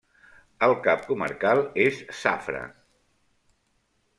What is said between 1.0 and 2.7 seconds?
comarcal és Zafra.